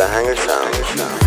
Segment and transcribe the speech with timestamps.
[0.00, 1.17] You feel in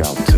[0.00, 0.33] a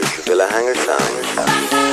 [0.00, 1.87] message, Villa Hangar Sound.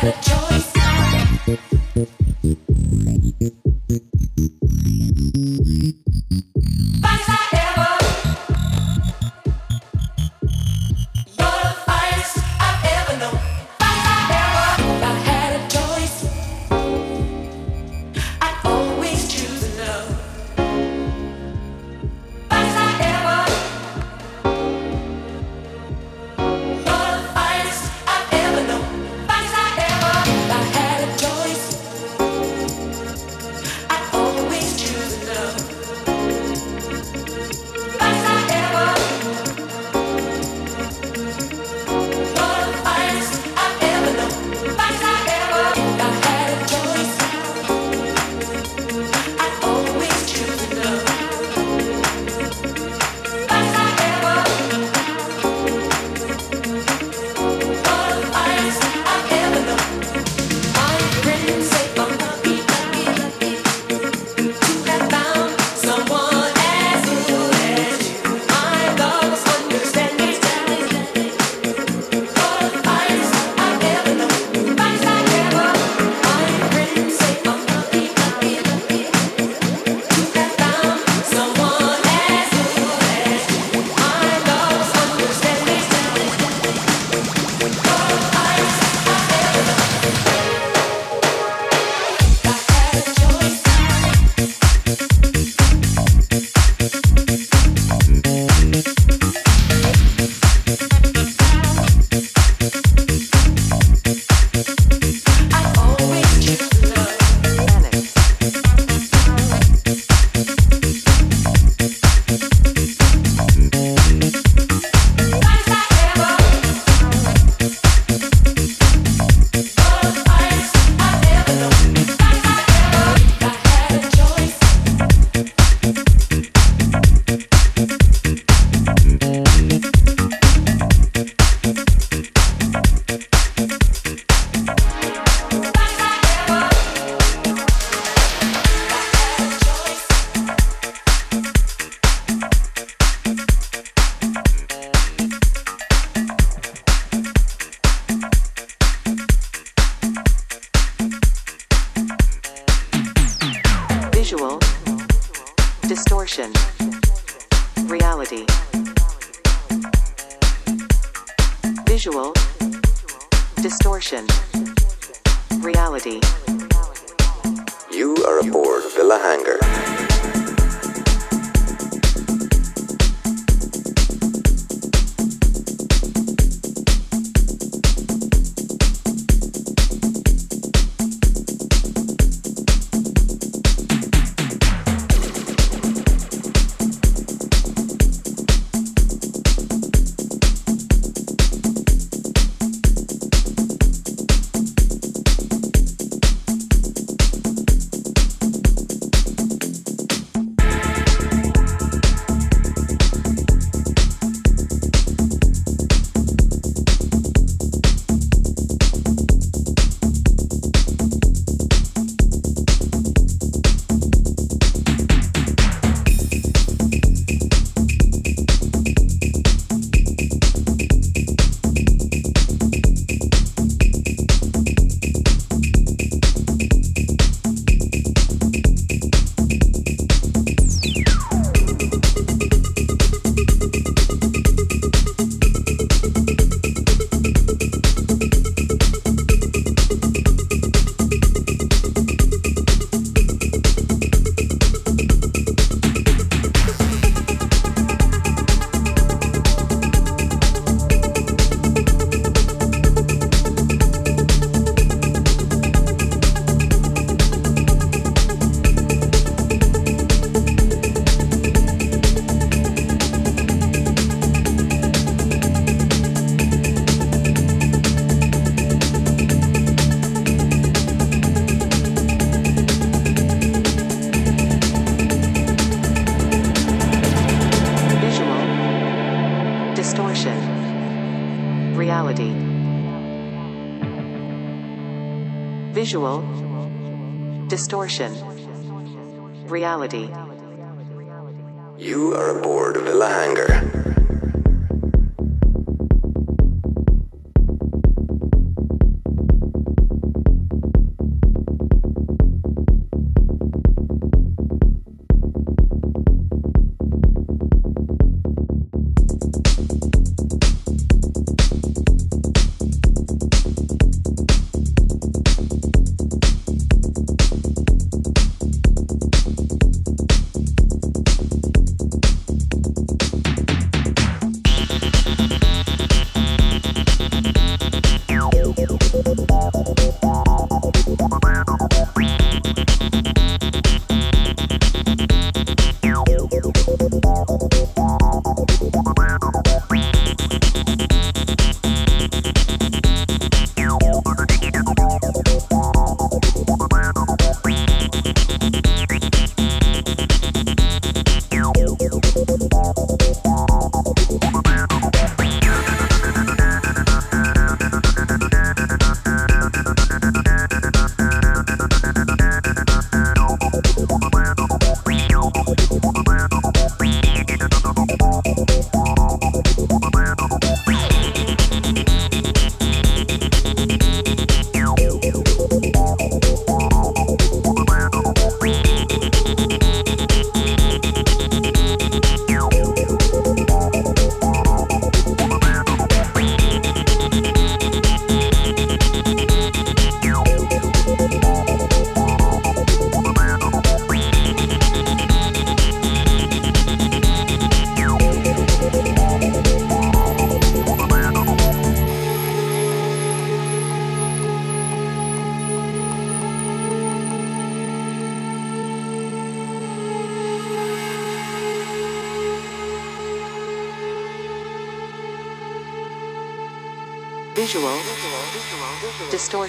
[0.00, 0.47] Try to.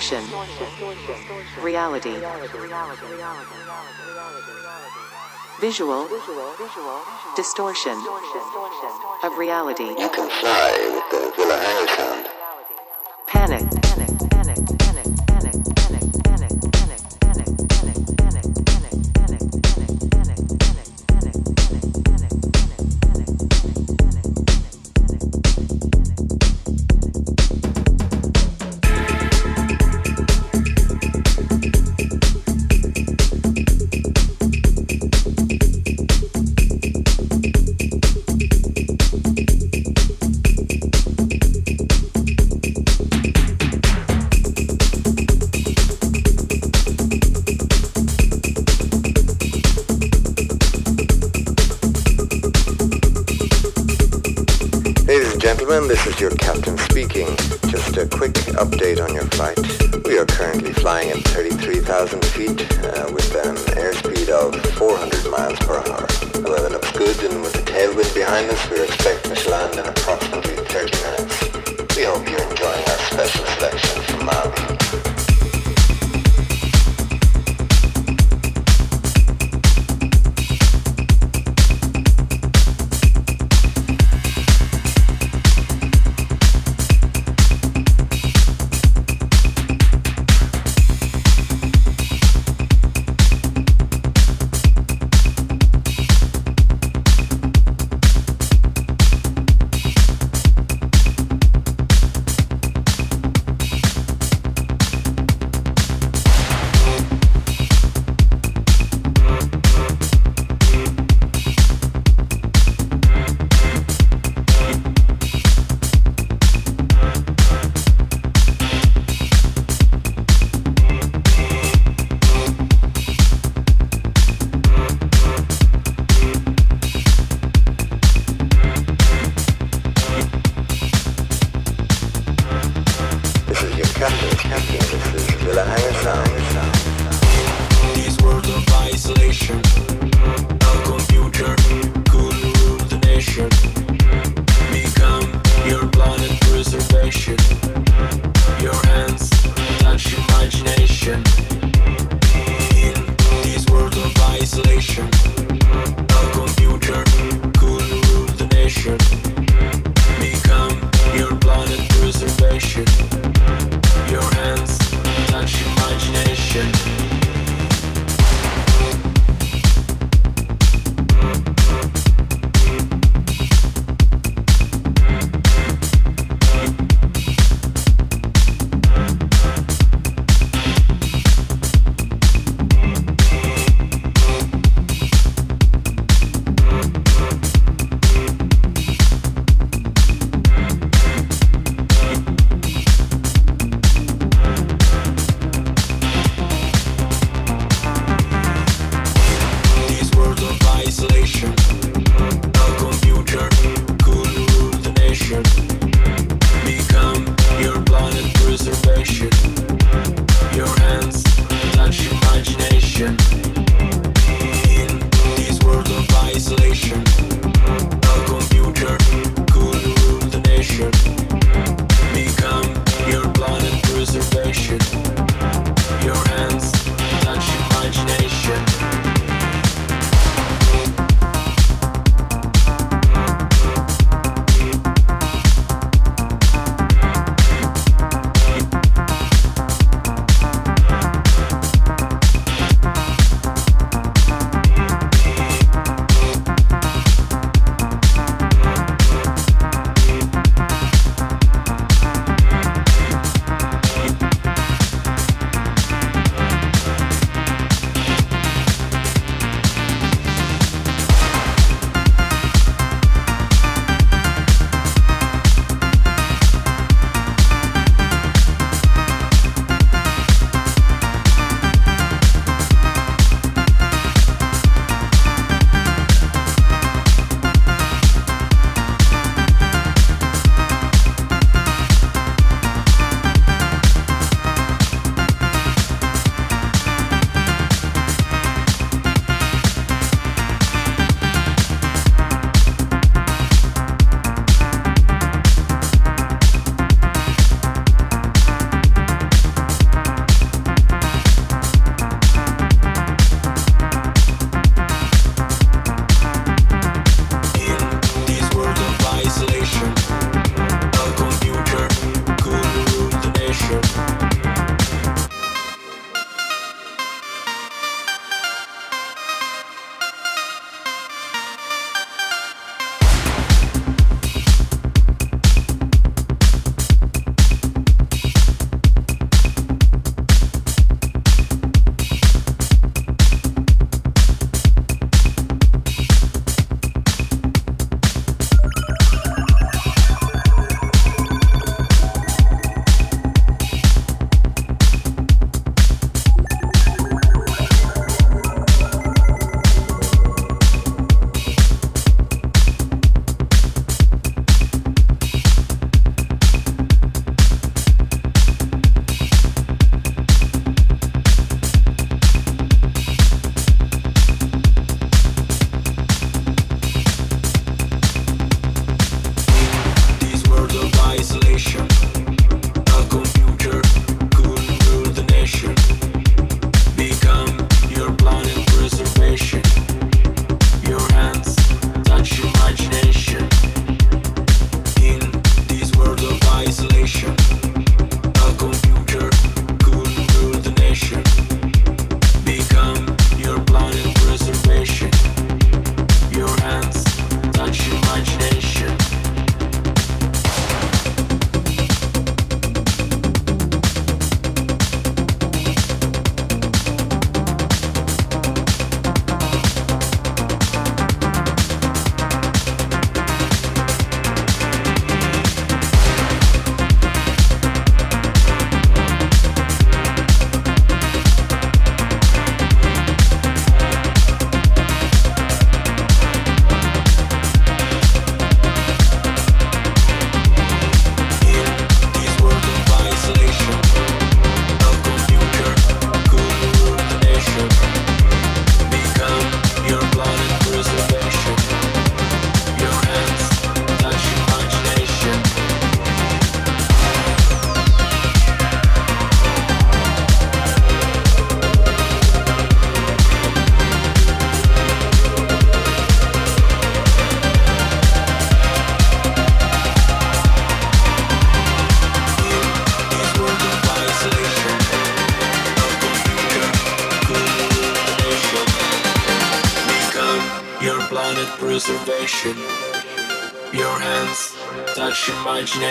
[0.10, 2.16] distortion, reality,
[5.62, 6.10] visual,
[7.36, 7.96] distortion
[9.24, 9.84] of reality.
[9.84, 12.39] You can fly with the Villa Harris sound.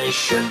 [0.09, 0.47] Imagination.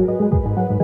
[0.00, 0.79] Música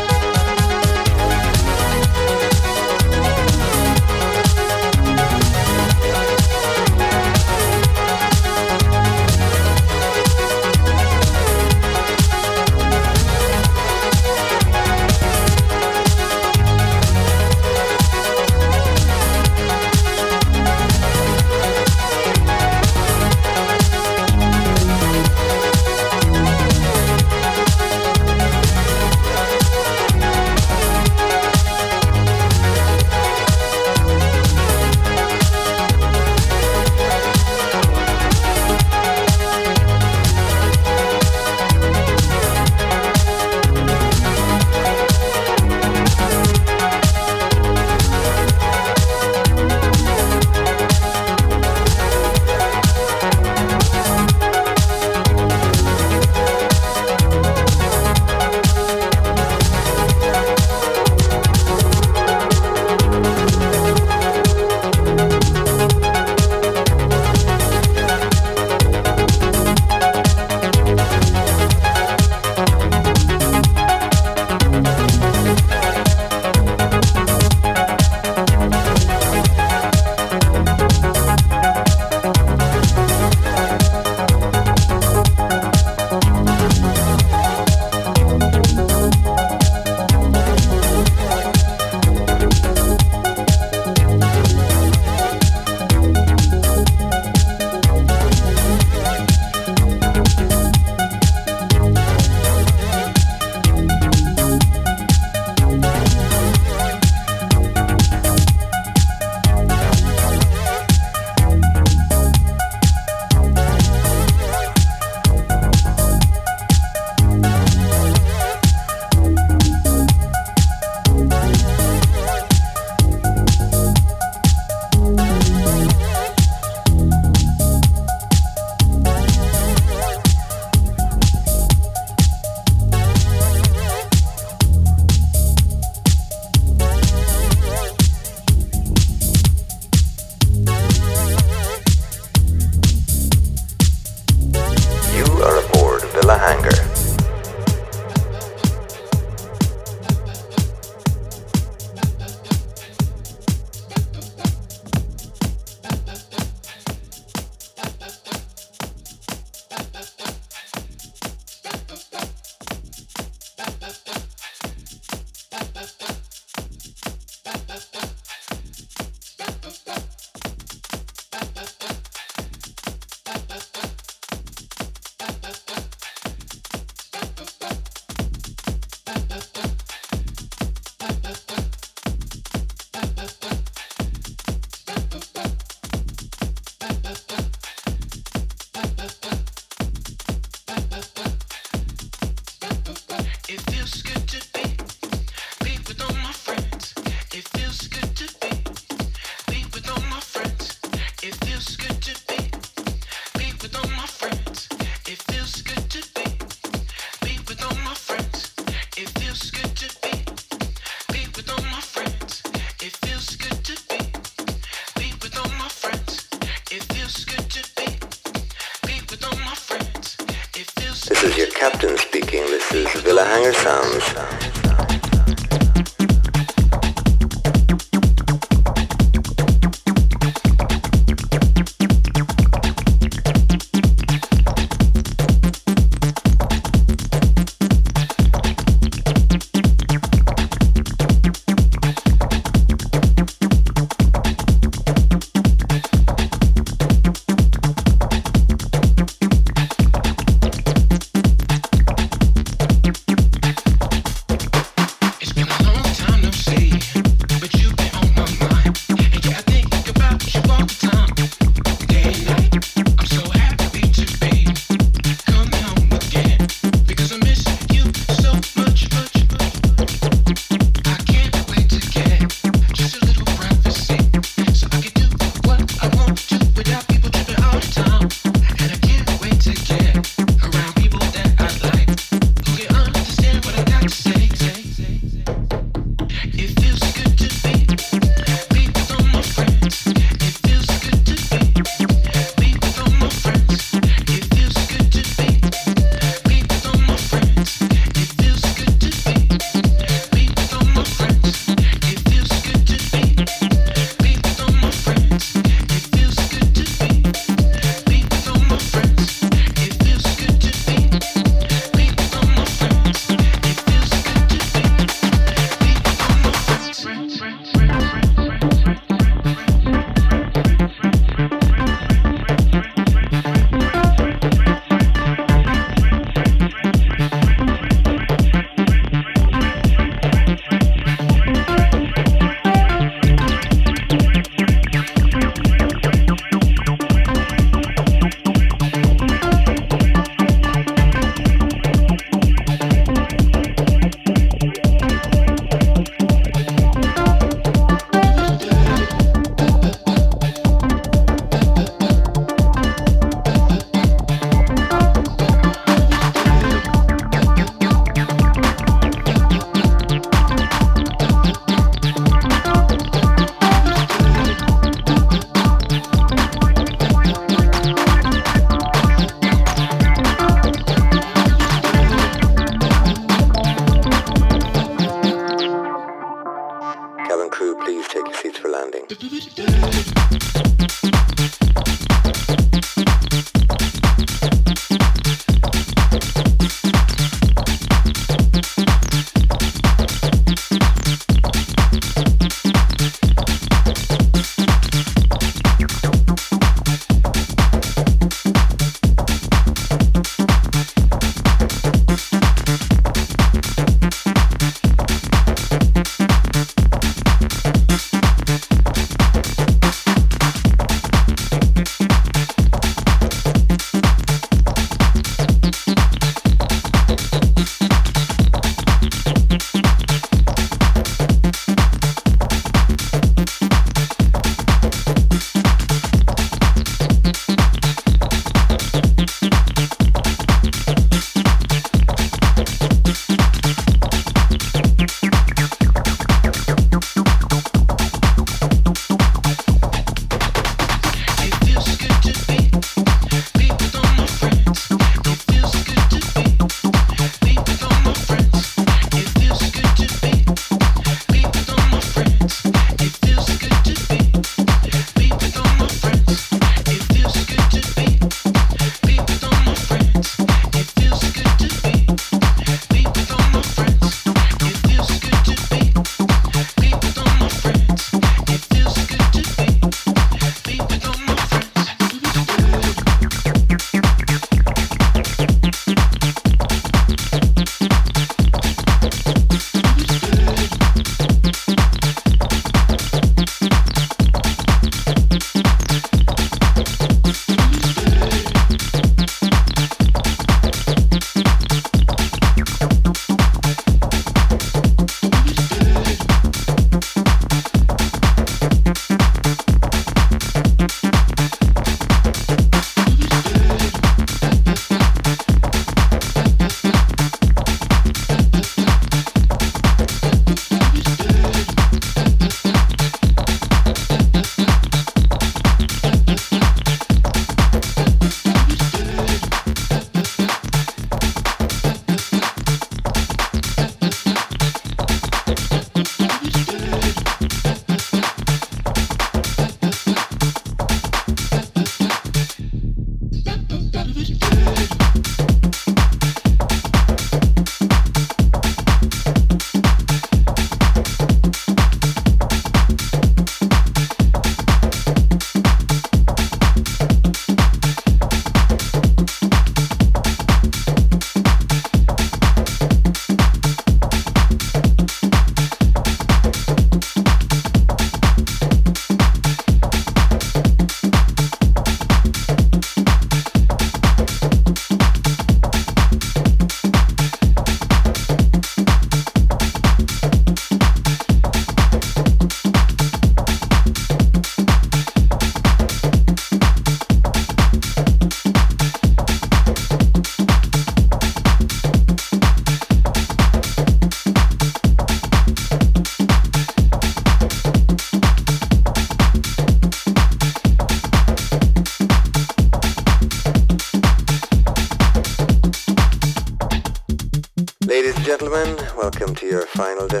[599.61, 600.00] final destination.